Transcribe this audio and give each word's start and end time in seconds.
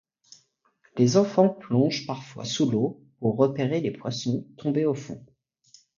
Les 0.97 1.15
enfants 1.15 1.47
plongent 1.49 2.07
parfois 2.07 2.43
sous 2.43 2.71
l'eau 2.71 3.03
pour 3.19 3.37
repérer 3.37 3.81
les 3.81 3.91
poissons 3.91 4.47
tombés 4.57 4.87
au 4.87 4.95
fond. 4.95 5.23